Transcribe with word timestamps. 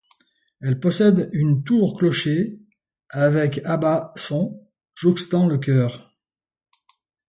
Elle 0.63 0.79
possède 0.79 1.29
une 1.31 1.63
tour-clocher 1.63 2.57
avec 3.09 3.61
abats-sons 3.65 4.67
jouxtant 4.95 5.45
le 5.47 5.59
chœur. 5.59 6.17